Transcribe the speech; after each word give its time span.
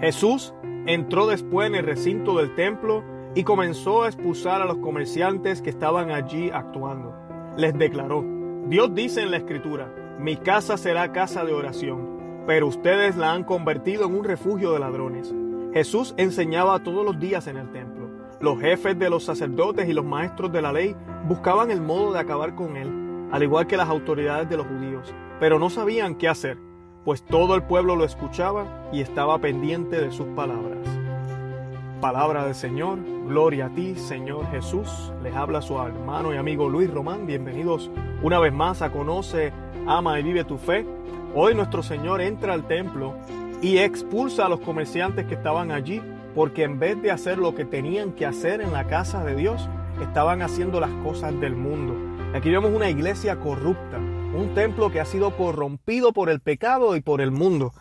Jesús 0.00 0.52
entró 0.86 1.26
después 1.26 1.68
en 1.68 1.74
el 1.74 1.86
recinto 1.86 2.36
del 2.36 2.54
templo 2.54 3.02
y 3.34 3.44
comenzó 3.44 4.02
a 4.02 4.08
expulsar 4.08 4.60
a 4.60 4.66
los 4.66 4.78
comerciantes 4.78 5.62
que 5.62 5.70
estaban 5.70 6.10
allí 6.10 6.50
actuando. 6.50 7.14
Les 7.56 7.76
declaró, 7.76 8.24
Dios 8.66 8.94
dice 8.94 9.22
en 9.22 9.30
la 9.30 9.38
escritura, 9.38 9.90
mi 10.18 10.36
casa 10.36 10.76
será 10.76 11.12
casa 11.12 11.44
de 11.44 11.54
oración, 11.54 12.44
pero 12.46 12.66
ustedes 12.66 13.16
la 13.16 13.32
han 13.32 13.44
convertido 13.44 14.06
en 14.06 14.16
un 14.16 14.24
refugio 14.24 14.72
de 14.72 14.80
ladrones. 14.80 15.34
Jesús 15.72 16.14
enseñaba 16.18 16.82
todos 16.82 17.04
los 17.04 17.18
días 17.18 17.46
en 17.46 17.56
el 17.56 17.70
templo. 17.72 18.06
Los 18.40 18.60
jefes 18.60 18.98
de 18.98 19.08
los 19.08 19.24
sacerdotes 19.24 19.88
y 19.88 19.94
los 19.94 20.04
maestros 20.04 20.52
de 20.52 20.62
la 20.62 20.72
ley 20.72 20.94
buscaban 21.26 21.70
el 21.70 21.80
modo 21.80 22.12
de 22.12 22.20
acabar 22.20 22.54
con 22.54 22.76
él, 22.76 23.28
al 23.32 23.42
igual 23.42 23.66
que 23.66 23.78
las 23.78 23.88
autoridades 23.88 24.48
de 24.48 24.58
los 24.58 24.66
judíos, 24.66 25.14
pero 25.40 25.58
no 25.58 25.70
sabían 25.70 26.16
qué 26.16 26.28
hacer 26.28 26.58
pues 27.06 27.22
todo 27.22 27.54
el 27.54 27.62
pueblo 27.62 27.94
lo 27.94 28.04
escuchaba 28.04 28.66
y 28.92 29.00
estaba 29.00 29.38
pendiente 29.38 30.00
de 30.00 30.10
sus 30.10 30.26
palabras. 30.34 30.80
Palabra 32.00 32.44
del 32.44 32.56
Señor, 32.56 32.98
gloria 33.28 33.66
a 33.66 33.68
ti, 33.70 33.94
Señor 33.94 34.50
Jesús. 34.50 35.12
Les 35.22 35.32
habla 35.32 35.62
su 35.62 35.80
hermano 35.80 36.34
y 36.34 36.36
amigo 36.36 36.68
Luis 36.68 36.92
Román. 36.92 37.24
Bienvenidos 37.24 37.92
una 38.22 38.40
vez 38.40 38.52
más 38.52 38.82
a 38.82 38.90
Conoce, 38.90 39.52
Ama 39.86 40.18
y 40.18 40.24
Vive 40.24 40.42
tu 40.42 40.58
Fe. 40.58 40.84
Hoy 41.32 41.54
nuestro 41.54 41.84
Señor 41.84 42.20
entra 42.20 42.54
al 42.54 42.66
templo 42.66 43.14
y 43.62 43.78
expulsa 43.78 44.46
a 44.46 44.48
los 44.48 44.58
comerciantes 44.58 45.26
que 45.26 45.34
estaban 45.34 45.70
allí, 45.70 46.02
porque 46.34 46.64
en 46.64 46.80
vez 46.80 47.00
de 47.00 47.12
hacer 47.12 47.38
lo 47.38 47.54
que 47.54 47.64
tenían 47.64 48.14
que 48.14 48.26
hacer 48.26 48.60
en 48.60 48.72
la 48.72 48.88
casa 48.88 49.22
de 49.22 49.36
Dios, 49.36 49.68
estaban 50.02 50.42
haciendo 50.42 50.80
las 50.80 50.90
cosas 51.04 51.38
del 51.38 51.54
mundo. 51.54 51.94
Aquí 52.34 52.50
vemos 52.50 52.72
una 52.72 52.90
iglesia 52.90 53.36
corrupta, 53.36 54.00
un 54.36 54.54
templo 54.54 54.90
que 54.90 55.00
ha 55.00 55.04
sido 55.04 55.36
corrompido 55.36 56.12
por 56.12 56.28
el 56.28 56.40
pecado 56.40 56.96
y 56.96 57.00
por 57.00 57.20
el 57.20 57.30
mundo. 57.30 57.72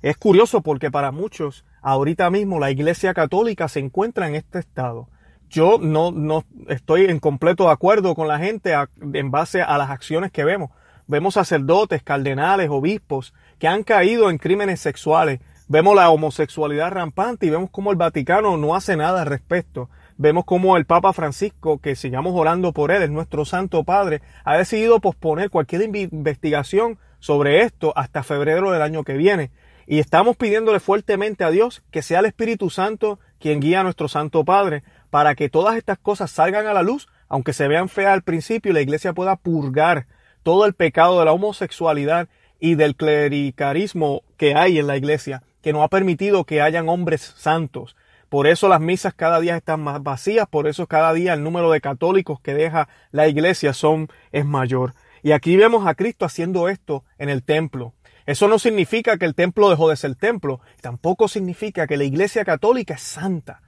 Es 0.00 0.16
curioso 0.16 0.60
porque 0.60 0.90
para 0.90 1.10
muchos, 1.10 1.64
ahorita 1.82 2.30
mismo 2.30 2.60
la 2.60 2.70
Iglesia 2.70 3.14
Católica 3.14 3.68
se 3.68 3.80
encuentra 3.80 4.28
en 4.28 4.34
este 4.34 4.58
estado. 4.60 5.08
Yo 5.50 5.78
no, 5.80 6.12
no 6.12 6.44
estoy 6.68 7.06
en 7.06 7.18
completo 7.18 7.68
acuerdo 7.68 8.14
con 8.14 8.28
la 8.28 8.38
gente 8.38 8.74
en 9.12 9.30
base 9.30 9.62
a 9.62 9.76
las 9.76 9.90
acciones 9.90 10.30
que 10.30 10.44
vemos. 10.44 10.70
Vemos 11.06 11.34
sacerdotes, 11.34 12.02
cardenales, 12.02 12.70
obispos 12.70 13.34
que 13.58 13.68
han 13.68 13.82
caído 13.82 14.30
en 14.30 14.38
crímenes 14.38 14.80
sexuales. 14.80 15.40
Vemos 15.68 15.96
la 15.96 16.10
homosexualidad 16.10 16.92
rampante 16.92 17.46
y 17.46 17.50
vemos 17.50 17.70
cómo 17.70 17.90
el 17.90 17.96
Vaticano 17.96 18.56
no 18.56 18.74
hace 18.74 18.96
nada 18.96 19.22
al 19.22 19.26
respecto 19.26 19.90
vemos 20.16 20.44
como 20.44 20.76
el 20.76 20.86
Papa 20.86 21.12
Francisco, 21.12 21.78
que 21.78 21.96
sigamos 21.96 22.32
orando 22.34 22.72
por 22.72 22.90
él, 22.90 23.02
es 23.02 23.10
nuestro 23.10 23.44
Santo 23.44 23.84
Padre, 23.84 24.22
ha 24.44 24.56
decidido 24.56 25.00
posponer 25.00 25.50
cualquier 25.50 25.82
investigación 25.82 26.98
sobre 27.18 27.62
esto 27.62 27.92
hasta 27.96 28.22
febrero 28.22 28.70
del 28.70 28.82
año 28.82 29.04
que 29.04 29.14
viene. 29.14 29.50
Y 29.86 29.98
estamos 29.98 30.36
pidiéndole 30.36 30.80
fuertemente 30.80 31.44
a 31.44 31.50
Dios 31.50 31.82
que 31.90 32.02
sea 32.02 32.20
el 32.20 32.26
Espíritu 32.26 32.70
Santo 32.70 33.18
quien 33.38 33.60
guía 33.60 33.80
a 33.80 33.82
nuestro 33.82 34.08
Santo 34.08 34.44
Padre 34.44 34.82
para 35.10 35.34
que 35.34 35.50
todas 35.50 35.76
estas 35.76 35.98
cosas 35.98 36.30
salgan 36.30 36.66
a 36.66 36.72
la 36.74 36.82
luz, 36.82 37.08
aunque 37.28 37.52
se 37.52 37.68
vean 37.68 37.88
feas 37.88 38.12
al 38.12 38.22
principio, 38.22 38.70
y 38.70 38.74
la 38.74 38.80
iglesia 38.80 39.12
pueda 39.12 39.36
purgar 39.36 40.06
todo 40.42 40.66
el 40.66 40.74
pecado 40.74 41.18
de 41.18 41.24
la 41.24 41.32
homosexualidad 41.32 42.28
y 42.60 42.76
del 42.76 42.96
clericarismo 42.96 44.22
que 44.36 44.54
hay 44.54 44.78
en 44.78 44.86
la 44.86 44.96
iglesia, 44.96 45.42
que 45.62 45.72
no 45.72 45.82
ha 45.82 45.88
permitido 45.88 46.44
que 46.44 46.62
hayan 46.62 46.88
hombres 46.88 47.34
santos, 47.36 47.96
por 48.28 48.46
eso 48.46 48.68
las 48.68 48.80
misas 48.80 49.14
cada 49.14 49.40
día 49.40 49.56
están 49.56 49.82
más 49.82 50.02
vacías, 50.02 50.46
por 50.48 50.66
eso 50.66 50.86
cada 50.86 51.12
día 51.12 51.34
el 51.34 51.42
número 51.42 51.70
de 51.70 51.80
católicos 51.80 52.40
que 52.40 52.54
deja 52.54 52.88
la 53.10 53.28
iglesia 53.28 53.72
son, 53.72 54.08
es 54.32 54.44
mayor. 54.44 54.94
Y 55.22 55.32
aquí 55.32 55.56
vemos 55.56 55.86
a 55.86 55.94
Cristo 55.94 56.24
haciendo 56.24 56.68
esto 56.68 57.04
en 57.18 57.28
el 57.30 57.42
templo. 57.42 57.94
Eso 58.26 58.48
no 58.48 58.58
significa 58.58 59.18
que 59.18 59.26
el 59.26 59.34
templo 59.34 59.68
dejó 59.70 59.90
de 59.90 59.96
ser 59.96 60.14
templo, 60.14 60.60
tampoco 60.80 61.28
significa 61.28 61.86
que 61.86 61.96
la 61.96 62.04
iglesia 62.04 62.44
católica 62.44 62.94
es 62.94 63.02
santa. 63.02 63.60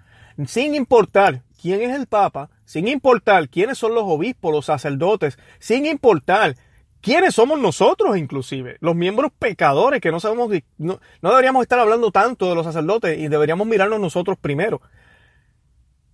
Sin 0.47 0.75
importar 0.75 1.43
quién 1.61 1.81
es 1.83 1.95
el 1.95 2.07
Papa, 2.07 2.51
sin 2.65 2.89
importar 2.89 3.48
quiénes 3.48 3.79
son 3.79 3.95
los 3.95 4.05
obispos, 4.05 4.53
los 4.53 4.67
sacerdotes, 4.67 5.39
sin 5.59 5.86
importar 5.86 6.57
¿Quiénes 7.01 7.34
somos 7.34 7.58
nosotros 7.61 8.17
inclusive? 8.17 8.79
Los 8.80 8.96
miembros 8.96 9.33
pecadores 9.39 10.01
que 10.01 10.11
no 10.11 10.20
sabemos, 10.20 10.51
no, 10.79 10.98
deberíamos 11.23 11.62
estar 11.62 11.79
hablando 11.79 12.11
tanto 12.11 12.48
de 12.48 12.55
los 12.55 12.67
sacerdotes 12.67 13.18
y 13.18 13.29
deberíamos 13.29 13.67
mirarnos 13.67 14.01
nosotros 14.01 14.39
primero. 14.39 14.80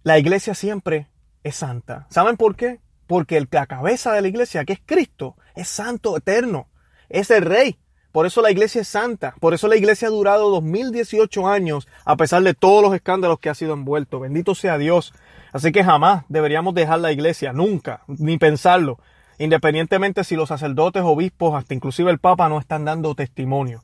La 0.03 0.19
iglesia 0.19 0.55
siempre 0.55 1.09
es 1.45 1.57
santa. 1.57 2.07
¿Saben 2.11 2.37
por 2.37 2.57
qué? 2.57 2.81
Porque 3.07 3.47
la 3.51 3.67
cabeza 3.67 4.13
de 4.13 4.23
la 4.23 4.29
iglesia, 4.29 4.65
que 4.65 4.75
es 4.75 4.81
Cristo, 4.85 5.37
es 5.55 5.69
santo 5.69 6.17
eterno. 6.17 6.69
Es 7.09 7.31
el 7.31 7.45
rey. 7.45 7.79
Por 8.11 8.27
eso 8.27 8.43
la 8.43 8.51
iglesia 8.51 8.83
es 8.83 8.89
santa. 8.89 9.35
Por 9.41 9.55
eso 9.55 9.69
la 9.69 9.77
iglesia 9.77 10.09
ha 10.09 10.11
durado 10.11 10.51
2018 10.51 11.49
años 11.49 11.89
a 12.05 12.17
pesar 12.17 12.43
de 12.43 12.55
todos 12.55 12.83
los 12.83 12.95
escándalos 12.95 13.39
que 13.39 13.49
ha 13.49 13.55
sido 13.55 13.73
envuelto. 13.73 14.21
Bendito 14.21 14.55
sea 14.55 14.77
Dios. 14.77 15.15
Así 15.53 15.73
que 15.73 15.85
jamás 15.85 16.25
deberíamos 16.29 16.75
dejar 16.75 17.01
la 17.01 17.13
iglesia. 17.13 17.53
Nunca. 17.53 18.03
Ni 18.09 18.37
pensarlo 18.39 18.99
independientemente 19.43 20.25
si 20.25 20.37
los 20.37 20.49
sacerdotes, 20.49 21.03
obispos, 21.03 21.55
hasta 21.55 21.75
inclusive 21.75 22.11
el 22.11 22.19
Papa 22.19 22.49
no 22.49 22.59
están 22.59 22.85
dando 22.85 23.15
testimonio. 23.15 23.83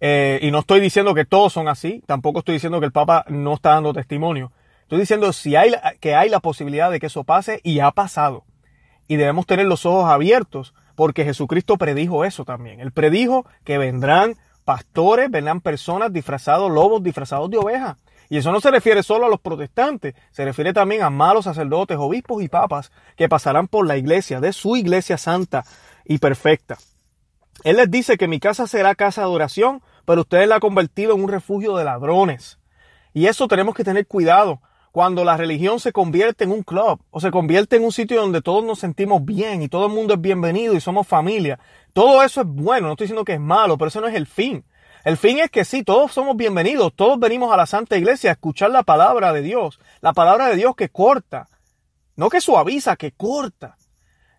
Eh, 0.00 0.38
y 0.42 0.50
no 0.50 0.60
estoy 0.60 0.80
diciendo 0.80 1.14
que 1.14 1.24
todos 1.24 1.52
son 1.52 1.68
así, 1.68 2.02
tampoco 2.06 2.40
estoy 2.40 2.54
diciendo 2.54 2.80
que 2.80 2.86
el 2.86 2.92
Papa 2.92 3.24
no 3.28 3.54
está 3.54 3.70
dando 3.70 3.92
testimonio. 3.92 4.52
Estoy 4.82 5.00
diciendo 5.00 5.32
si 5.32 5.54
hay, 5.54 5.72
que 6.00 6.14
hay 6.14 6.28
la 6.28 6.40
posibilidad 6.40 6.90
de 6.90 6.98
que 6.98 7.06
eso 7.06 7.24
pase 7.24 7.60
y 7.62 7.80
ha 7.80 7.90
pasado. 7.90 8.44
Y 9.06 9.16
debemos 9.16 9.46
tener 9.46 9.66
los 9.66 9.86
ojos 9.86 10.10
abiertos 10.10 10.74
porque 10.94 11.24
Jesucristo 11.24 11.76
predijo 11.76 12.24
eso 12.24 12.44
también. 12.44 12.80
Él 12.80 12.90
predijo 12.90 13.46
que 13.64 13.78
vendrán 13.78 14.34
pastores, 14.64 15.30
vendrán 15.30 15.60
personas 15.60 16.12
disfrazados, 16.12 16.70
lobos 16.70 17.02
disfrazados 17.02 17.50
de 17.50 17.58
ovejas. 17.58 17.96
Y 18.28 18.36
eso 18.36 18.52
no 18.52 18.60
se 18.60 18.70
refiere 18.70 19.02
solo 19.02 19.26
a 19.26 19.30
los 19.30 19.40
protestantes, 19.40 20.14
se 20.30 20.44
refiere 20.44 20.72
también 20.72 21.02
a 21.02 21.10
malos 21.10 21.46
sacerdotes, 21.46 21.96
obispos 21.98 22.42
y 22.42 22.48
papas 22.48 22.92
que 23.16 23.28
pasarán 23.28 23.68
por 23.68 23.86
la 23.86 23.96
iglesia, 23.96 24.40
de 24.40 24.52
su 24.52 24.76
iglesia 24.76 25.16
santa 25.16 25.64
y 26.04 26.18
perfecta. 26.18 26.76
Él 27.64 27.76
les 27.76 27.90
dice 27.90 28.16
que 28.16 28.28
mi 28.28 28.38
casa 28.38 28.66
será 28.66 28.94
casa 28.94 29.22
de 29.22 29.28
oración, 29.28 29.82
pero 30.04 30.22
ustedes 30.22 30.46
la 30.46 30.56
han 30.56 30.60
convertido 30.60 31.14
en 31.14 31.22
un 31.22 31.28
refugio 31.28 31.76
de 31.76 31.84
ladrones. 31.84 32.58
Y 33.14 33.26
eso 33.26 33.48
tenemos 33.48 33.74
que 33.74 33.84
tener 33.84 34.06
cuidado 34.06 34.60
cuando 34.92 35.24
la 35.24 35.36
religión 35.36 35.80
se 35.80 35.92
convierte 35.92 36.44
en 36.44 36.52
un 36.52 36.62
club 36.62 37.00
o 37.10 37.20
se 37.20 37.30
convierte 37.30 37.76
en 37.76 37.84
un 37.84 37.92
sitio 37.92 38.20
donde 38.20 38.42
todos 38.42 38.64
nos 38.64 38.78
sentimos 38.78 39.24
bien 39.24 39.62
y 39.62 39.68
todo 39.68 39.86
el 39.86 39.92
mundo 39.92 40.14
es 40.14 40.20
bienvenido 40.20 40.74
y 40.74 40.80
somos 40.80 41.06
familia. 41.06 41.58
Todo 41.92 42.22
eso 42.22 42.42
es 42.42 42.46
bueno, 42.46 42.86
no 42.86 42.92
estoy 42.92 43.06
diciendo 43.06 43.24
que 43.24 43.34
es 43.34 43.40
malo, 43.40 43.76
pero 43.76 43.88
eso 43.88 44.00
no 44.00 44.08
es 44.08 44.14
el 44.14 44.26
fin. 44.26 44.64
El 45.04 45.16
fin 45.16 45.38
es 45.38 45.50
que 45.50 45.64
sí, 45.64 45.84
todos 45.84 46.12
somos 46.12 46.36
bienvenidos, 46.36 46.92
todos 46.94 47.18
venimos 47.18 47.52
a 47.52 47.56
la 47.56 47.66
Santa 47.66 47.96
Iglesia 47.96 48.30
a 48.30 48.32
escuchar 48.32 48.70
la 48.70 48.82
palabra 48.82 49.32
de 49.32 49.42
Dios, 49.42 49.78
la 50.00 50.12
palabra 50.12 50.48
de 50.48 50.56
Dios 50.56 50.74
que 50.74 50.88
corta, 50.88 51.48
no 52.16 52.28
que 52.28 52.40
suaviza, 52.40 52.96
que 52.96 53.12
corta, 53.12 53.76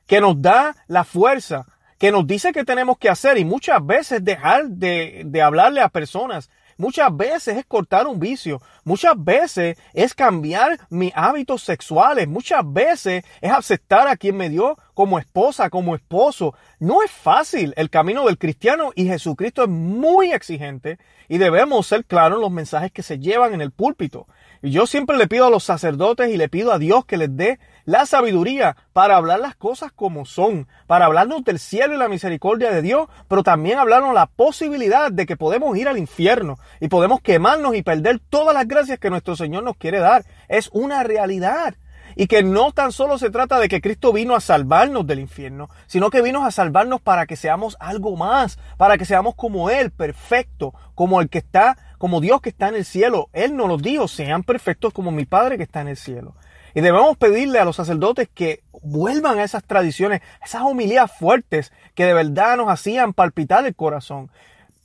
que 0.05 0.19
nos 0.19 0.41
da 0.41 0.75
la 0.87 1.05
fuerza, 1.05 1.65
que 1.97 2.11
nos 2.11 2.27
dice 2.27 2.51
que 2.51 2.65
tenemos 2.65 2.97
que 2.97 3.09
hacer 3.09 3.37
y 3.37 3.45
muchas 3.45 3.85
veces 3.85 4.23
dejar 4.23 4.67
de, 4.67 5.23
de 5.25 5.41
hablarle 5.41 5.81
a 5.81 5.89
personas 5.89 6.49
Muchas 6.79 7.15
veces 7.15 7.57
es 7.57 7.65
cortar 7.65 8.07
un 8.07 8.21
vicio. 8.21 8.61
Muchas 8.85 9.13
veces 9.17 9.77
es 9.93 10.13
cambiar 10.13 10.79
mis 10.89 11.11
hábitos 11.13 11.61
sexuales. 11.61 12.25
Muchas 12.25 12.61
veces 12.63 13.25
es 13.41 13.51
aceptar 13.51 14.07
a 14.07 14.15
quien 14.15 14.37
me 14.37 14.47
dio 14.47 14.77
como 14.93 15.19
esposa, 15.19 15.69
como 15.69 15.93
esposo. 15.93 16.55
No 16.79 17.03
es 17.03 17.11
fácil 17.11 17.73
el 17.75 17.89
camino 17.89 18.25
del 18.25 18.37
cristiano 18.37 18.93
y 18.95 19.07
Jesucristo 19.07 19.63
es 19.63 19.69
muy 19.69 20.31
exigente 20.31 20.99
y 21.27 21.37
debemos 21.37 21.85
ser 21.85 22.05
claros 22.05 22.37
en 22.37 22.43
los 22.43 22.51
mensajes 22.51 22.93
que 22.93 23.03
se 23.03 23.19
llevan 23.19 23.53
en 23.53 23.59
el 23.59 23.71
púlpito. 23.71 24.25
Y 24.61 24.71
yo 24.71 24.87
siempre 24.87 25.17
le 25.17 25.27
pido 25.27 25.45
a 25.45 25.49
los 25.49 25.63
sacerdotes 25.63 26.29
y 26.29 26.35
le 26.35 26.49
pido 26.49 26.73
a 26.73 26.79
Dios 26.79 27.05
que 27.05 27.15
les 27.15 27.35
dé 27.35 27.59
la 27.85 28.05
sabiduría 28.05 28.75
para 28.91 29.15
hablar 29.15 29.39
las 29.39 29.55
cosas 29.55 29.91
como 29.93 30.25
son, 30.25 30.67
para 30.85 31.05
hablarnos 31.05 31.45
del 31.45 31.59
cielo 31.59 31.93
y 31.93 31.97
la 31.97 32.09
misericordia 32.09 32.69
de 32.69 32.81
Dios, 32.81 33.07
pero 33.29 33.41
también 33.41 33.79
hablarnos 33.79 34.13
la 34.13 34.25
posibilidad 34.25 35.11
de 35.11 35.25
que 35.25 35.37
podemos 35.37 35.77
ir 35.77 35.87
al 35.87 35.97
infierno 35.97 36.59
y 36.81 36.89
podemos 36.89 37.21
quemarnos 37.21 37.73
y 37.75 37.83
perder 37.83 38.19
todas 38.29 38.53
las 38.53 38.67
gracias 38.67 38.99
que 38.99 39.09
nuestro 39.09 39.37
Señor 39.37 39.63
nos 39.63 39.77
quiere 39.77 39.99
dar. 39.99 40.25
Es 40.49 40.69
una 40.73 41.03
realidad. 41.03 41.75
Y 42.15 42.27
que 42.27 42.43
no 42.43 42.71
tan 42.73 42.91
solo 42.91 43.17
se 43.17 43.29
trata 43.29 43.59
de 43.59 43.69
que 43.69 43.81
Cristo 43.81 44.11
vino 44.11 44.35
a 44.35 44.41
salvarnos 44.41 45.07
del 45.07 45.19
infierno, 45.19 45.69
sino 45.87 46.09
que 46.09 46.21
vino 46.21 46.43
a 46.43 46.51
salvarnos 46.51 46.99
para 47.01 47.25
que 47.27 47.35
seamos 47.35 47.77
algo 47.79 48.17
más, 48.17 48.59
para 48.77 48.97
que 48.97 49.05
seamos 49.05 49.35
como 49.35 49.69
Él, 49.69 49.91
perfecto, 49.91 50.73
como 50.95 51.21
el 51.21 51.29
que 51.29 51.37
está, 51.37 51.77
como 51.99 52.21
Dios 52.21 52.41
que 52.41 52.49
está 52.49 52.69
en 52.69 52.75
el 52.75 52.85
cielo. 52.85 53.29
Él 53.33 53.55
nos 53.55 53.67
lo 53.67 53.77
dijo, 53.77 54.07
sean 54.07 54.41
perfectos 54.41 54.91
como 54.91 55.11
mi 55.11 55.25
Padre 55.25 55.57
que 55.57 55.63
está 55.63 55.81
en 55.81 55.89
el 55.89 55.97
cielo. 55.97 56.33
Y 56.73 56.81
debemos 56.81 57.17
pedirle 57.17 57.59
a 57.59 57.65
los 57.65 57.75
sacerdotes 57.75 58.27
que 58.33 58.61
vuelvan 58.81 59.37
a 59.37 59.43
esas 59.43 59.63
tradiciones, 59.63 60.21
esas 60.43 60.63
homilías 60.63 61.11
fuertes 61.11 61.71
que 61.93 62.05
de 62.05 62.13
verdad 62.13 62.57
nos 62.57 62.69
hacían 62.69 63.13
palpitar 63.13 63.65
el 63.65 63.75
corazón. 63.75 64.31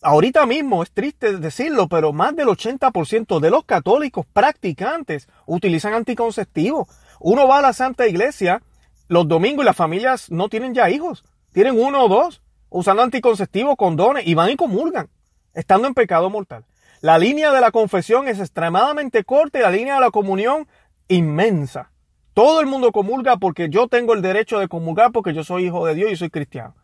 Ahorita 0.02 0.44
mismo 0.44 0.82
es 0.82 0.90
triste 0.90 1.38
decirlo, 1.38 1.88
pero 1.88 2.12
más 2.12 2.36
del 2.36 2.48
80% 2.48 3.40
de 3.40 3.50
los 3.50 3.64
católicos 3.64 4.26
practicantes 4.30 5.28
utilizan 5.46 5.94
anticonceptivos. 5.94 6.88
Uno 7.20 7.48
va 7.48 7.58
a 7.58 7.62
la 7.62 7.72
Santa 7.72 8.06
Iglesia 8.06 8.60
los 9.08 9.28
domingos 9.28 9.64
y 9.64 9.66
las 9.66 9.76
familias 9.76 10.30
no 10.30 10.48
tienen 10.48 10.74
ya 10.74 10.90
hijos. 10.90 11.24
Tienen 11.52 11.78
uno 11.78 12.04
o 12.04 12.08
dos 12.08 12.42
usando 12.70 13.02
anticonceptivos, 13.02 13.76
condones 13.76 14.26
y 14.26 14.34
van 14.34 14.50
y 14.50 14.56
comulgan, 14.56 15.08
estando 15.52 15.86
en 15.86 15.94
pecado 15.94 16.28
mortal. 16.28 16.64
La 17.04 17.18
línea 17.18 17.52
de 17.52 17.60
la 17.60 17.70
confesión 17.70 18.28
es 18.28 18.40
extremadamente 18.40 19.24
corta 19.24 19.58
y 19.58 19.60
la 19.60 19.70
línea 19.70 19.96
de 19.96 20.00
la 20.00 20.10
comunión 20.10 20.66
inmensa. 21.06 21.90
Todo 22.32 22.62
el 22.62 22.66
mundo 22.66 22.92
comulga 22.92 23.36
porque 23.36 23.68
yo 23.68 23.88
tengo 23.88 24.14
el 24.14 24.22
derecho 24.22 24.58
de 24.58 24.68
comulgar 24.68 25.12
porque 25.12 25.34
yo 25.34 25.44
soy 25.44 25.66
hijo 25.66 25.84
de 25.84 25.94
Dios 25.94 26.10
y 26.10 26.16
soy 26.16 26.30
cristiano. 26.30 26.74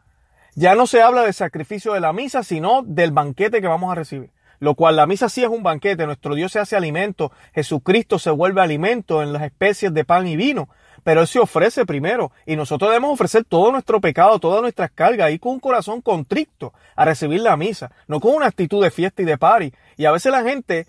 Ya 0.54 0.74
no 0.74 0.86
se 0.86 1.00
habla 1.00 1.22
del 1.22 1.32
sacrificio 1.32 1.94
de 1.94 2.00
la 2.00 2.12
misa, 2.12 2.42
sino 2.42 2.82
del 2.82 3.12
banquete 3.12 3.62
que 3.62 3.66
vamos 3.66 3.90
a 3.90 3.94
recibir. 3.94 4.30
Lo 4.58 4.74
cual 4.74 4.96
la 4.96 5.06
misa 5.06 5.30
sí 5.30 5.42
es 5.42 5.48
un 5.48 5.62
banquete, 5.62 6.04
nuestro 6.04 6.34
Dios 6.34 6.52
se 6.52 6.58
hace 6.58 6.76
alimento, 6.76 7.32
Jesucristo 7.54 8.18
se 8.18 8.28
vuelve 8.28 8.60
alimento 8.60 9.22
en 9.22 9.32
las 9.32 9.44
especies 9.44 9.94
de 9.94 10.04
pan 10.04 10.26
y 10.26 10.36
vino, 10.36 10.68
pero 11.02 11.20
Él 11.20 11.26
se 11.26 11.38
ofrece 11.38 11.86
primero 11.86 12.32
y 12.46 12.56
nosotros 12.56 12.90
debemos 12.90 13.12
ofrecer 13.12 13.44
todo 13.44 13.72
nuestro 13.72 14.00
pecado, 14.00 14.38
todas 14.38 14.62
nuestras 14.62 14.90
cargas 14.90 15.30
y 15.32 15.38
con 15.38 15.52
un 15.52 15.60
corazón 15.60 16.00
contrito 16.00 16.72
a 16.96 17.04
recibir 17.04 17.40
la 17.40 17.56
misa, 17.56 17.90
no 18.06 18.20
con 18.20 18.34
una 18.34 18.46
actitud 18.46 18.82
de 18.82 18.90
fiesta 18.90 19.22
y 19.22 19.24
de 19.24 19.38
party. 19.38 19.72
Y 19.96 20.04
a 20.04 20.12
veces 20.12 20.32
la 20.32 20.42
gente 20.42 20.86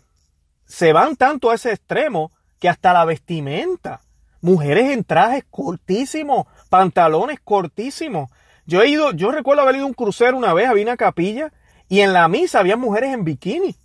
se 0.66 0.94
van 0.94 1.16
tanto 1.16 1.50
a 1.50 1.56
ese 1.56 1.72
extremo 1.72 2.32
que 2.60 2.70
hasta 2.70 2.94
la 2.94 3.06
vestimenta. 3.06 4.02
Mujeres 4.42 4.92
en 4.92 5.04
trajes 5.04 5.46
cortísimos, 5.50 6.48
pantalones 6.70 7.40
cortísimos. 7.44 8.30
Yo 8.66 8.82
he 8.82 8.88
ido, 8.88 9.12
yo 9.12 9.32
recuerdo 9.32 9.62
haber 9.62 9.76
ido 9.76 9.86
a 9.86 9.88
un 9.88 9.94
crucero 9.94 10.38
una 10.38 10.54
vez, 10.54 10.68
había 10.68 10.84
una 10.84 10.98
capilla 10.98 11.52
y 11.90 12.00
en 12.00 12.14
la 12.14 12.28
misa 12.28 12.60
había 12.60 12.78
mujeres 12.78 13.14
en 13.14 13.24
bikini. 13.24 13.76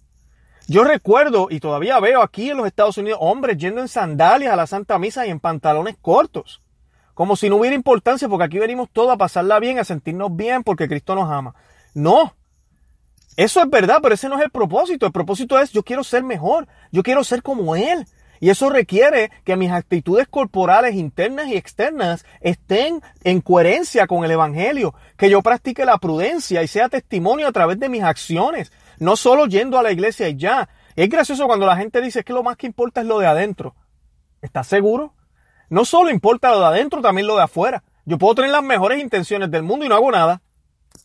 Yo 0.69 0.83
recuerdo 0.83 1.47
y 1.49 1.61
todavía 1.61 2.01
veo 2.01 2.23
aquí 2.23 2.51
en 2.51 2.57
los 2.57 2.67
Estados 2.67 2.99
Unidos 2.99 3.21
hombres 3.23 3.57
yendo 3.57 3.81
en 3.81 3.89
sandalias 3.89 4.53
a 4.53 4.57
la 4.57 4.67
Santa 4.67 4.99
Misa 4.99 5.27
y 5.27 5.31
en 5.31 5.39
pantalones 5.39 5.97
cortos. 6.01 6.61
Como 7.15 7.37
si 7.37 7.49
no 7.49 7.57
hubiera 7.57 7.77
importancia 7.77 8.29
porque 8.29 8.45
aquí 8.45 8.59
venimos 8.59 8.91
todos 8.93 9.13
a 9.13 9.17
pasarla 9.17 9.61
bien, 9.61 9.79
a 9.79 9.85
sentirnos 9.85 10.35
bien 10.35 10.65
porque 10.65 10.89
Cristo 10.89 11.15
nos 11.15 11.31
ama. 11.31 11.55
No. 11.95 12.35
Eso 13.37 13.63
es 13.63 13.71
verdad, 13.71 14.01
pero 14.03 14.15
ese 14.15 14.29
no 14.29 14.37
es 14.39 14.45
el 14.45 14.51
propósito. 14.51 15.07
El 15.07 15.13
propósito 15.13 15.59
es 15.59 15.71
yo 15.71 15.83
quiero 15.85 16.03
ser 16.03 16.25
mejor. 16.25 16.67
Yo 16.91 17.03
quiero 17.03 17.23
ser 17.23 17.43
como 17.43 17.77
Él. 17.77 18.07
Y 18.41 18.51
eso 18.51 18.71
requiere 18.71 19.31
que 19.45 19.57
mis 19.57 19.71
actitudes 19.71 20.29
corporales 20.29 20.95
internas 20.95 21.49
y 21.49 21.57
externas 21.57 22.25
estén 22.41 23.03
en 23.25 23.41
coherencia 23.41 24.07
con 24.07 24.25
el 24.25 24.31
Evangelio, 24.31 24.95
que 25.17 25.31
yo 25.31 25.43
practique 25.43 25.85
la 25.85 25.99
prudencia 25.99 26.63
y 26.63 26.69
sea 26.69 26.89
testimonio 26.89 27.49
a 27.49 27.53
través 27.53 27.79
de 27.79 27.89
mis 27.89 28.03
acciones, 28.03 28.73
no 28.99 29.17
solo 29.17 29.47
yendo 29.47 29.79
a 29.79 29.83
la 29.83 29.93
iglesia 29.93 30.29
y 30.29 30.37
ya. 30.37 30.69
Es 30.95 31.09
gracioso 31.09 31.47
cuando 31.47 31.67
la 31.67 31.77
gente 31.77 32.01
dice 32.01 32.25
que 32.25 32.33
lo 32.33 32.43
más 32.43 32.57
que 32.57 32.67
importa 32.67 33.01
es 33.01 33.07
lo 33.07 33.19
de 33.19 33.27
adentro. 33.27 33.75
¿Estás 34.41 34.67
seguro? 34.67 35.15
No 35.69 35.85
solo 35.85 36.11
importa 36.11 36.51
lo 36.51 36.61
de 36.61 36.67
adentro, 36.67 37.03
también 37.03 37.27
lo 37.27 37.37
de 37.37 37.43
afuera. 37.43 37.83
Yo 38.05 38.19
puedo 38.19 38.37
tener 38.37 38.51
las 38.51 38.63
mejores 38.63 39.03
intenciones 39.03 39.51
del 39.51 39.63
mundo 39.65 39.85
y 39.85 39.89
no 39.89 39.97
hago 39.97 40.13
nada. 40.13 40.43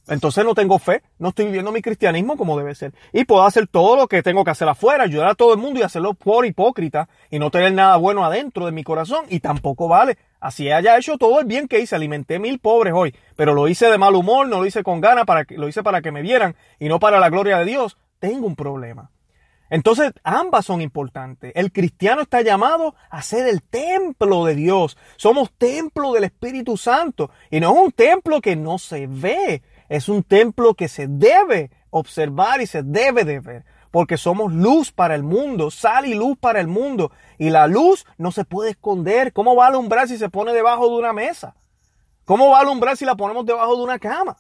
Entonces 0.08 0.44
no 0.44 0.56
tengo 0.56 0.80
fe, 0.80 1.04
no 1.20 1.30
estoy 1.30 1.46
viviendo 1.46 1.72
mi 1.72 1.82
cristianismo 1.82 2.38
como 2.38 2.58
debe 2.58 2.76
ser. 2.76 2.94
Y 3.14 3.26
puedo 3.26 3.44
hacer 3.44 3.68
todo 3.68 3.96
lo 3.96 4.08
que 4.08 4.24
tengo 4.24 4.44
que 4.44 4.52
hacer 4.52 4.68
afuera, 4.68 5.04
ayudar 5.04 5.28
a 5.30 5.36
todo 5.36 5.54
el 5.54 5.60
mundo 5.60 5.80
y 5.80 5.84
hacerlo 5.84 6.14
por 6.14 6.46
hipócrita 6.46 7.10
y 7.30 7.40
no 7.40 7.52
tener 7.52 7.74
nada 7.74 7.98
bueno 7.98 8.26
adentro 8.26 8.66
de 8.66 8.72
mi 8.72 8.84
corazón 8.84 9.26
y 9.30 9.40
tampoco 9.40 9.88
vale. 9.88 10.18
Así 10.40 10.72
haya 10.72 10.98
hecho 10.98 11.18
todo 11.18 11.40
el 11.40 11.46
bien 11.46 11.68
que 11.68 11.80
hice, 11.80 11.96
alimenté 11.96 12.40
mil 12.40 12.60
pobres 12.60 12.94
hoy, 12.96 13.16
pero 13.36 13.54
lo 13.54 13.68
hice 13.68 13.90
de 13.90 13.98
mal 13.98 14.16
humor, 14.16 14.48
no 14.48 14.60
lo 14.60 14.66
hice 14.66 14.84
con 14.84 15.00
ganas, 15.00 15.26
lo 15.50 15.68
hice 15.68 15.84
para 15.84 16.02
que 16.02 16.12
me 16.12 16.22
vieran 16.22 16.56
y 16.80 16.90
no 16.90 17.00
para 17.00 17.20
la 17.20 17.30
gloria 17.30 17.60
de 17.60 17.66
Dios. 17.66 17.98
Tengo 18.20 18.48
un 18.48 18.56
problema. 18.56 19.12
Entonces, 19.72 20.12
ambas 20.26 20.66
son 20.66 20.82
importantes. 20.82 21.54
El 21.56 21.72
cristiano 21.72 22.24
está 22.24 22.42
llamado 22.42 22.94
a 23.10 23.22
ser 23.22 23.48
el 23.48 23.62
templo 23.62 24.44
de 24.44 24.54
Dios. 24.54 24.98
Somos 25.16 25.50
templo 25.58 26.12
del 26.12 26.26
Espíritu 26.26 26.76
Santo. 26.76 27.32
Y 27.50 27.62
no 27.62 27.72
es 27.72 27.80
un 27.86 27.92
templo 27.94 28.42
que 28.42 28.58
no 28.58 28.78
se 28.78 29.08
ve. 29.08 29.62
Es 29.92 30.08
un 30.08 30.24
templo 30.24 30.74
que 30.74 30.88
se 30.88 31.08
debe 31.08 31.70
observar 31.90 32.62
y 32.62 32.66
se 32.66 32.82
debe 32.82 33.26
de 33.26 33.42
ver. 33.42 33.66
Porque 33.92 34.16
somos 34.16 34.54
luz 34.54 34.90
para 34.90 35.16
el 35.16 35.22
mundo, 35.22 35.70
sal 35.70 36.06
y 36.06 36.14
luz 36.14 36.38
para 36.38 36.62
el 36.62 36.68
mundo. 36.68 37.12
Y 37.38 37.50
la 37.50 37.68
luz 37.68 38.06
no 38.18 38.32
se 38.32 38.46
puede 38.46 38.70
esconder. 38.70 39.34
¿Cómo 39.34 39.54
va 39.54 39.66
a 39.66 39.68
alumbrar 39.68 40.08
si 40.08 40.18
se 40.18 40.30
pone 40.30 40.54
debajo 40.54 40.88
de 40.88 40.96
una 40.96 41.12
mesa? 41.12 41.58
¿Cómo 42.24 42.52
va 42.52 42.60
a 42.60 42.62
alumbrar 42.62 42.96
si 42.96 43.04
la 43.04 43.16
ponemos 43.16 43.46
debajo 43.46 43.76
de 43.76 43.84
una 43.84 44.00
cama? 44.00 44.38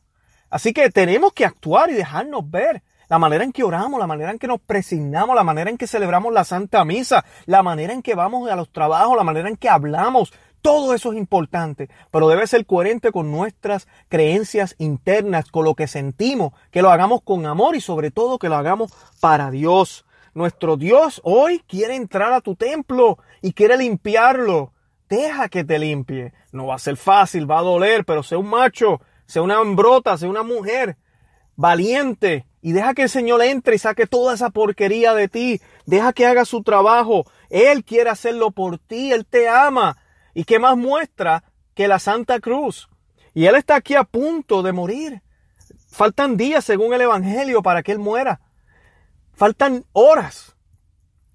Así 0.49 0.71
que 0.71 0.89
tenemos 0.89 1.33
que 1.33 1.43
actuar 1.43 1.89
y 1.89 1.95
dejarnos 1.95 2.49
ver. 2.49 2.81
La 3.09 3.19
manera 3.19 3.43
en 3.43 3.51
que 3.51 3.65
oramos, 3.65 3.99
la 3.99 4.07
manera 4.07 4.31
en 4.31 4.39
que 4.39 4.47
nos 4.47 4.61
presignamos, 4.61 5.35
la 5.35 5.43
manera 5.43 5.69
en 5.69 5.77
que 5.77 5.85
celebramos 5.85 6.31
la 6.31 6.45
Santa 6.45 6.85
Misa, 6.85 7.25
la 7.45 7.61
manera 7.61 7.91
en 7.91 8.01
que 8.01 8.15
vamos 8.15 8.49
a 8.49 8.55
los 8.55 8.71
trabajos, 8.71 9.17
la 9.17 9.25
manera 9.25 9.49
en 9.49 9.57
que 9.57 9.67
hablamos, 9.67 10.31
todo 10.61 10.93
eso 10.93 11.11
es 11.11 11.17
importante, 11.17 11.89
pero 12.11 12.27
debe 12.27 12.47
ser 12.47 12.65
coherente 12.65 13.11
con 13.11 13.31
nuestras 13.31 13.87
creencias 14.09 14.75
internas, 14.77 15.49
con 15.49 15.65
lo 15.65 15.75
que 15.75 15.87
sentimos, 15.87 16.53
que 16.71 16.81
lo 16.81 16.91
hagamos 16.91 17.21
con 17.21 17.45
amor 17.45 17.75
y 17.75 17.81
sobre 17.81 18.11
todo 18.11 18.39
que 18.39 18.49
lo 18.49 18.55
hagamos 18.55 18.91
para 19.19 19.51
Dios. 19.51 20.05
Nuestro 20.33 20.77
Dios 20.77 21.19
hoy 21.23 21.63
quiere 21.67 21.95
entrar 21.95 22.31
a 22.33 22.41
tu 22.41 22.55
templo 22.55 23.17
y 23.41 23.53
quiere 23.53 23.77
limpiarlo. 23.77 24.71
Deja 25.09 25.49
que 25.49 25.63
te 25.63 25.77
limpie. 25.77 26.33
No 26.51 26.67
va 26.67 26.75
a 26.75 26.79
ser 26.79 26.95
fácil, 26.95 27.49
va 27.49 27.59
a 27.59 27.63
doler, 27.63 28.05
pero 28.05 28.23
sea 28.23 28.37
un 28.37 28.47
macho, 28.47 29.01
sea 29.25 29.41
una 29.41 29.59
hembrota, 29.59 30.17
sea 30.17 30.29
una 30.29 30.43
mujer 30.43 30.97
valiente 31.55 32.45
y 32.61 32.73
deja 32.73 32.93
que 32.93 33.03
el 33.03 33.09
Señor 33.09 33.41
entre 33.41 33.75
y 33.75 33.79
saque 33.79 34.05
toda 34.05 34.35
esa 34.35 34.51
porquería 34.51 35.13
de 35.13 35.27
ti. 35.27 35.61
Deja 35.85 36.13
que 36.13 36.25
haga 36.25 36.45
su 36.45 36.61
trabajo. 36.61 37.25
Él 37.49 37.83
quiere 37.83 38.09
hacerlo 38.09 38.51
por 38.51 38.77
ti, 38.77 39.11
Él 39.11 39.25
te 39.25 39.49
ama. 39.49 39.97
¿Y 40.33 40.43
qué 40.43 40.59
más 40.59 40.77
muestra 40.77 41.43
que 41.73 41.87
la 41.87 41.99
Santa 41.99 42.39
Cruz? 42.39 42.89
Y 43.33 43.45
Él 43.45 43.55
está 43.55 43.75
aquí 43.75 43.95
a 43.95 44.03
punto 44.03 44.61
de 44.63 44.71
morir. 44.71 45.21
Faltan 45.87 46.37
días 46.37 46.65
según 46.65 46.93
el 46.93 47.01
Evangelio 47.01 47.61
para 47.61 47.83
que 47.83 47.91
Él 47.91 47.99
muera. 47.99 48.41
Faltan 49.33 49.85
horas. 49.93 50.55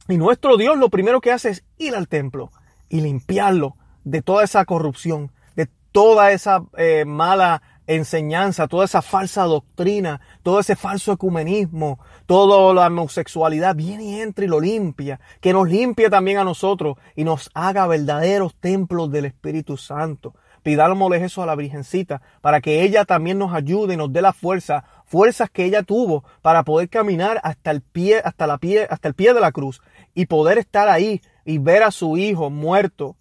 Y 0.08 0.16
nuestro 0.16 0.56
Dios 0.56 0.78
lo 0.78 0.88
primero 0.88 1.20
que 1.20 1.32
hace 1.32 1.50
es 1.50 1.64
ir 1.78 1.94
al 1.94 2.08
templo 2.08 2.52
y 2.88 3.00
limpiarlo 3.00 3.74
de 4.04 4.22
toda 4.22 4.44
esa 4.44 4.64
corrupción, 4.64 5.32
de 5.56 5.68
toda 5.90 6.30
esa 6.30 6.62
eh, 6.76 7.04
mala 7.04 7.62
enseñanza, 7.86 8.68
toda 8.68 8.84
esa 8.84 9.02
falsa 9.02 9.44
doctrina, 9.44 10.20
todo 10.42 10.60
ese 10.60 10.76
falso 10.76 11.12
ecumenismo, 11.12 11.98
toda 12.26 12.74
la 12.74 12.86
homosexualidad, 12.86 13.74
viene 13.74 14.04
y 14.04 14.20
entra 14.20 14.44
y 14.44 14.48
lo 14.48 14.60
limpia, 14.60 15.20
que 15.40 15.52
nos 15.52 15.68
limpie 15.68 16.10
también 16.10 16.38
a 16.38 16.44
nosotros 16.44 16.96
y 17.14 17.24
nos 17.24 17.50
haga 17.54 17.86
verdaderos 17.86 18.54
templos 18.56 19.10
del 19.10 19.26
Espíritu 19.26 19.76
Santo. 19.76 20.34
Pidámosle 20.62 21.24
eso 21.24 21.44
a 21.44 21.46
la 21.46 21.54
Virgencita 21.54 22.22
para 22.40 22.60
que 22.60 22.82
ella 22.82 23.04
también 23.04 23.38
nos 23.38 23.54
ayude 23.54 23.94
y 23.94 23.96
nos 23.96 24.12
dé 24.12 24.20
la 24.20 24.32
fuerza, 24.32 24.84
fuerzas 25.04 25.48
que 25.48 25.64
ella 25.64 25.84
tuvo 25.84 26.24
para 26.42 26.64
poder 26.64 26.88
caminar 26.88 27.40
hasta 27.44 27.70
el 27.70 27.82
pie, 27.82 28.20
hasta 28.24 28.48
la 28.48 28.58
pie, 28.58 28.88
hasta 28.90 29.06
el 29.06 29.14
pie 29.14 29.32
de 29.32 29.40
la 29.40 29.52
cruz 29.52 29.80
y 30.12 30.26
poder 30.26 30.58
estar 30.58 30.88
ahí 30.88 31.20
y 31.44 31.58
ver 31.58 31.84
a 31.84 31.92
su 31.92 32.16
hijo 32.16 32.50
muerto 32.50 33.14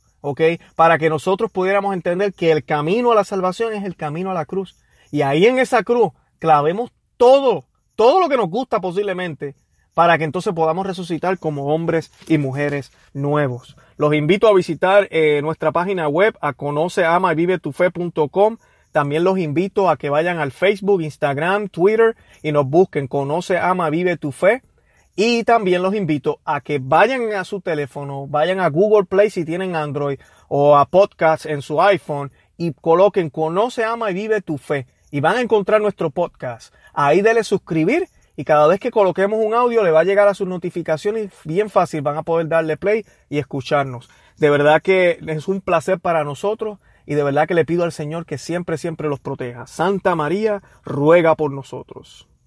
Para 0.76 0.98
que 0.98 1.10
nosotros 1.10 1.52
pudiéramos 1.52 1.94
entender 1.94 2.34
que 2.34 2.52
el 2.52 2.64
camino 2.64 3.12
a 3.12 3.16
la 3.16 3.24
salvación 3.24 3.74
es 3.74 3.84
el 3.84 3.96
camino 3.96 4.32
a 4.32 4.34
la 4.34 4.46
cruz. 4.46 4.76
Y 5.12 5.22
ahí 5.22 5.46
en 5.46 5.60
esa 5.60 5.84
cruz 5.84 6.12
clavemos 6.40 6.92
todo, 7.18 7.66
todo 7.96 8.20
lo 8.20 8.30
que 8.30 8.38
nos 8.38 8.50
gusta 8.50 8.82
posiblemente, 8.82 9.56
para 9.94 10.18
que 10.18 10.24
entonces 10.26 10.54
podamos 10.54 10.86
resucitar 10.86 11.40
como 11.40 11.74
hombres 11.74 12.12
y 12.28 12.38
mujeres 12.38 12.92
nuevos. 13.14 13.78
Los 13.98 14.14
invito 14.14 14.48
a 14.48 14.54
visitar 14.54 15.08
eh, 15.10 15.42
nuestra 15.42 15.72
página 15.72 16.10
web 16.10 16.38
a 16.42 16.54
conoceamavivetufe.com. 16.54 18.58
También 18.92 19.24
los 19.24 19.40
invito 19.40 19.90
a 19.90 19.98
que 19.98 20.10
vayan 20.10 20.40
al 20.40 20.52
Facebook, 20.52 21.02
Instagram, 21.02 21.70
Twitter 21.70 22.16
y 22.44 22.52
nos 22.52 22.68
busquen 22.68 23.08
Conoce, 23.08 23.58
Ama, 23.58 23.90
Vive 23.90 24.18
tu 24.18 24.32
Fe. 24.32 24.62
Y 25.18 25.46
también 25.46 25.82
los 25.82 25.96
invito 25.96 26.42
a 26.44 26.60
que 26.60 26.80
vayan 26.80 27.32
a 27.34 27.46
su 27.46 27.62
teléfono, 27.62 28.28
vayan 28.28 28.60
a 28.60 28.70
Google 28.70 29.06
Play 29.06 29.30
si 29.30 29.46
tienen 29.46 29.74
Android 29.74 30.20
o 30.50 30.76
a 30.76 30.86
podcast 30.86 31.46
en 31.46 31.62
su 31.62 31.82
iPhone 31.82 32.32
y 32.58 32.74
coloquen 32.74 33.30
Conoce, 33.30 33.86
ama 33.86 34.12
y 34.12 34.14
vive 34.14 34.42
tu 34.42 34.58
fe. 34.58 34.88
Y 35.12 35.22
van 35.22 35.38
a 35.38 35.42
encontrar 35.42 35.80
nuestro 35.80 36.10
podcast. 36.10 36.74
Ahí 36.94 37.22
denle 37.22 37.46
suscribir 37.46 38.10
y 38.36 38.44
cada 38.44 38.68
vez 38.68 38.82
que 38.82 38.92
coloquemos 38.92 39.40
un 39.42 39.54
audio 39.54 39.84
le 39.84 39.92
va 39.92 40.02
a 40.02 40.04
llegar 40.04 40.28
a 40.28 40.34
sus 40.34 40.50
notificaciones 40.50 41.32
bien 41.46 41.70
fácil. 41.70 42.02
Van 42.02 42.18
a 42.18 42.24
poder 42.24 42.50
darle 42.50 42.76
play 42.76 43.06
y 43.30 43.38
escucharnos. 43.38 44.10
De 44.38 44.50
verdad 44.50 44.82
que 44.82 45.20
es 45.26 45.48
un 45.48 45.62
placer 45.62 45.98
para 46.02 46.26
nosotros 46.26 46.80
y 47.06 47.16
de 47.16 47.24
verdad 47.24 47.48
que 47.48 47.54
le 47.54 47.64
pido 47.64 47.86
al 47.86 47.94
Señor 47.94 48.26
que 48.26 48.38
siempre, 48.38 48.78
siempre 48.78 49.08
los 49.08 49.22
proteja. 49.22 49.66
Santa 49.66 50.14
María, 50.16 50.62
ruega 50.84 51.36
por 51.36 51.52
nosotros. 51.52 52.28